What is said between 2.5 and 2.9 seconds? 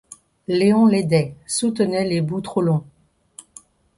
longs.